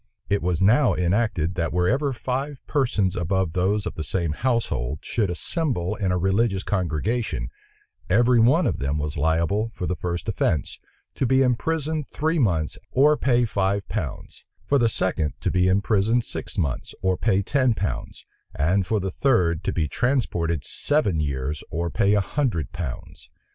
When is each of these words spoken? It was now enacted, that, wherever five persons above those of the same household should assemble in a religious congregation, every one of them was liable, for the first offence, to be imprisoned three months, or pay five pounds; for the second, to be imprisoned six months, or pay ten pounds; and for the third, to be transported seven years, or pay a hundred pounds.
It 0.29 0.41
was 0.41 0.63
now 0.63 0.95
enacted, 0.95 1.53
that, 1.53 1.71
wherever 1.71 2.11
five 2.11 2.65
persons 2.65 3.15
above 3.15 3.53
those 3.53 3.85
of 3.85 3.93
the 3.93 4.03
same 4.03 4.31
household 4.31 4.97
should 5.03 5.29
assemble 5.29 5.93
in 5.95 6.11
a 6.11 6.17
religious 6.17 6.63
congregation, 6.63 7.49
every 8.09 8.39
one 8.39 8.65
of 8.65 8.79
them 8.79 8.97
was 8.97 9.15
liable, 9.15 9.69
for 9.69 9.85
the 9.85 9.95
first 9.95 10.27
offence, 10.27 10.79
to 11.13 11.27
be 11.27 11.43
imprisoned 11.43 12.07
three 12.09 12.39
months, 12.39 12.79
or 12.89 13.15
pay 13.15 13.45
five 13.45 13.87
pounds; 13.89 14.43
for 14.65 14.79
the 14.79 14.89
second, 14.89 15.33
to 15.41 15.51
be 15.51 15.67
imprisoned 15.67 16.23
six 16.23 16.57
months, 16.57 16.95
or 17.03 17.15
pay 17.15 17.43
ten 17.43 17.75
pounds; 17.75 18.25
and 18.55 18.87
for 18.87 18.99
the 18.99 19.11
third, 19.11 19.63
to 19.65 19.71
be 19.71 19.87
transported 19.87 20.65
seven 20.65 21.19
years, 21.19 21.63
or 21.69 21.91
pay 21.91 22.15
a 22.15 22.21
hundred 22.21 22.71
pounds. 22.71 23.29